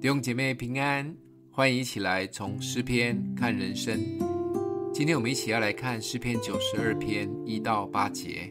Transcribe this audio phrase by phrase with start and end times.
[0.00, 1.14] 弟兄姐妹平安，
[1.50, 4.00] 欢迎一起来从诗篇看人生。
[4.94, 8.50] 今天我们一起要来看诗篇九十二篇一到八节，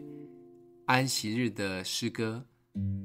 [0.86, 2.46] 安息日的诗歌，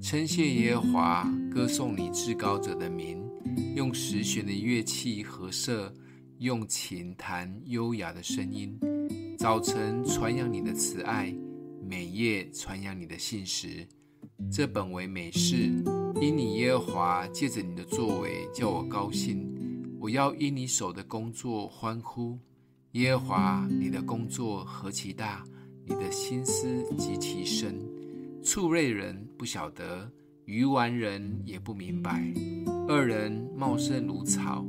[0.03, 3.25] 称谢耶和华，歌颂你至高者的名，
[3.75, 5.91] 用十弦的乐器和瑟，
[6.41, 8.79] 用琴弹优雅的声音。
[9.39, 11.35] 早晨传扬你的慈爱，
[11.83, 13.89] 每夜传扬你的信实。
[14.51, 15.57] 这本为美事，
[16.21, 19.49] 因你耶和华借着你的作为叫我高兴，
[19.99, 22.39] 我要因你手的工作欢呼。
[22.93, 25.45] 耶和华，你的工作何其大，
[25.85, 27.81] 你的心思极其深，
[28.43, 30.09] 畜类人不晓得，
[30.45, 32.33] 愚顽人也不明白。
[32.87, 34.65] 二人茂盛如草，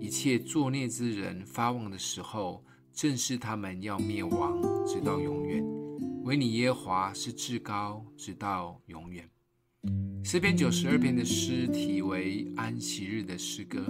[0.00, 5.64] 一切作孽之人发旺的时候，正是他们要灭亡，直到永远。
[6.24, 9.28] 唯你耶华是至高，直到永远。
[10.22, 13.84] 诗篇九十二篇的诗题为安息日的诗歌。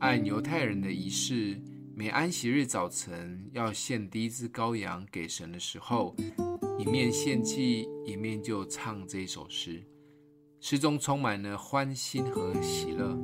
[0.00, 1.58] 按犹太人的仪式，
[1.94, 6.14] 每安息日早晨要献第一只羔羊给神的时候，
[6.78, 9.82] 一面献祭，一面就唱这首诗。
[10.60, 13.18] 诗中充满了欢欣和喜乐。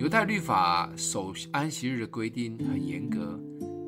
[0.00, 3.40] 犹太律法守安息日的规定很严格。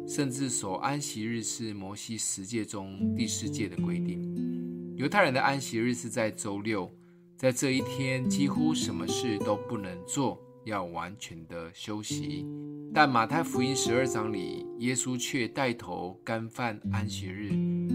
[0.06, 4.94] 甚至守安息日是摩西十诫中第四诫的规定。
[4.96, 6.90] 犹太人的安息日是在周六，
[7.36, 12.46] 在这一天几乎什么事都不能做，要完全的休息。
[12.92, 17.50] 但马太福音十二章里，耶稣却带头干犯安息日，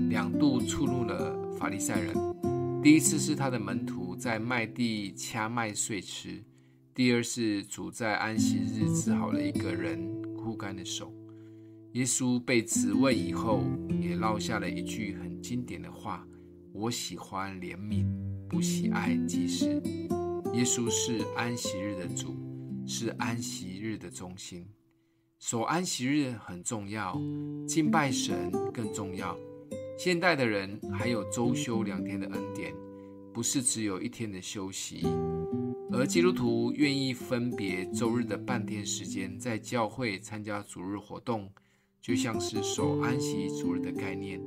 [0.10, 2.14] 两度触怒了法利赛人。
[2.82, 6.44] 第一次是他的门徒在麦地掐麦穗吃，
[6.94, 10.00] 第二是主在安息日治好了一个人
[10.36, 11.14] 枯干的手。
[11.94, 13.64] 耶稣被质问以后，
[14.00, 16.24] 也落下了一句很经典的话
[16.72, 18.06] ：“我喜欢怜悯，
[18.48, 19.82] 不喜爱祭祀。”
[20.54, 22.38] 耶稣是安息日的主，
[22.86, 24.68] 是安息日的中心。
[25.40, 27.20] 守安息日很重要，
[27.68, 29.36] 敬拜神更重要。
[29.98, 32.72] 现代的人还有周休两天的恩典，
[33.34, 35.08] 不是只有一天的休息。
[35.92, 41.52] 而基督徒愿意分别周日的半天时间，在教会参加主日活动。
[42.02, 44.42] 就像是守安息主日的概念，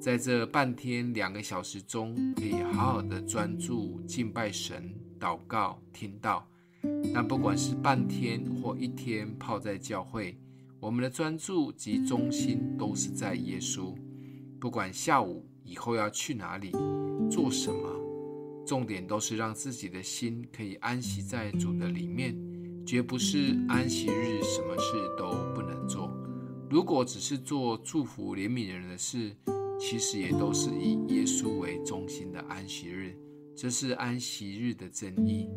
[0.00, 6.46] 在这半天两个小时中，可以好好的专注敬拜神、祷告、听到。
[7.12, 10.38] 但不管是半天或一天泡在教会，
[10.80, 13.94] 我们的专注及中心都是在耶稣。
[14.60, 16.70] 不管下午以后要去哪里、
[17.30, 17.88] 做什么，
[18.66, 22.36] 重点都是让自己的心可以安息在主的里面，
[22.86, 26.10] 绝不是安息日什么事都不能做。
[26.68, 29.36] 如果只是做祝福怜悯人的事，
[29.78, 33.16] 其实也都是以耶稣为中心的安息日。
[33.54, 35.48] 这是安息日的真义。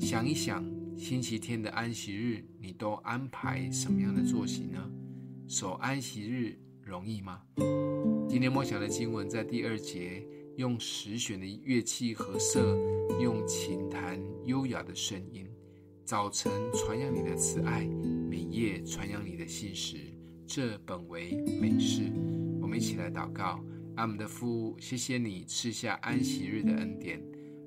[0.00, 0.64] 想一想，
[0.96, 4.90] 星期天的安息日，你都安排什么样的作息呢？
[5.46, 7.40] 守安息日容易吗？
[8.28, 10.26] 今天默想的经文在第二节，
[10.56, 12.76] 用十弦的乐器和瑟，
[13.20, 15.46] 用琴弹优雅的声音。
[16.04, 17.86] 早晨传扬你的慈爱，
[18.28, 20.15] 每夜传扬你的信实。
[20.46, 22.10] 这本为美事，
[22.60, 23.60] 我们一起来祷告。
[23.96, 27.20] 爱我们的父，谢谢你赐下安息日的恩典，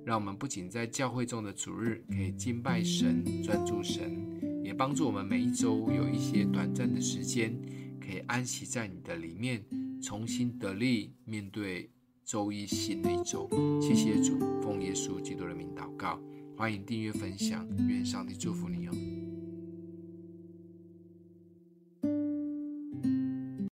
[0.06, 4.16] 让我们不仅在教会中的主日可以敬拜神、专注神，
[4.64, 7.54] 也帮助我们每一周有一些短暂的时间
[8.00, 9.64] 可以安息在你的里面，
[10.02, 11.90] 重新得力面对
[12.24, 13.50] 周一新的一周。
[13.82, 16.20] 谢谢主，奉耶稣基督的名祷告。
[16.56, 19.19] 欢迎订阅分享，愿上帝祝福你哦。